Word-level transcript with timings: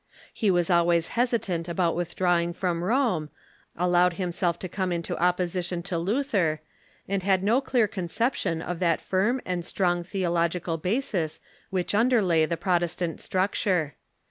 He 0.33 0.49
was 0.49 0.71
always 0.71 1.09
hesitant 1.09 1.69
about 1.69 1.95
withdrawing 1.95 2.53
from 2.53 2.83
Rome, 2.83 3.29
allowed 3.77 4.13
himself 4.13 4.57
to 4.57 4.67
come 4.67 4.91
into 4.91 5.15
opposition 5.21 5.83
to 5.83 5.99
Luther, 5.99 6.59
and 7.07 7.21
had 7.21 7.43
no 7.43 7.61
clear 7.61 7.87
conception 7.87 8.63
of 8.63 8.79
that 8.79 8.99
firm 8.99 9.41
and 9.45 9.63
strong 9.63 10.03
theological 10.03 10.77
basis 10.77 11.39
which 11.69 11.93
underlay 11.93 12.47
the 12.47 12.57
Protestant 12.57 13.21
structure. 13.21 13.93